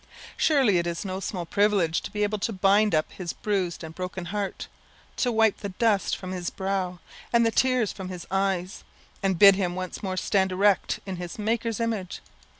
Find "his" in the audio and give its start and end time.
3.11-3.33, 6.31-6.49, 8.09-8.25, 11.17-11.37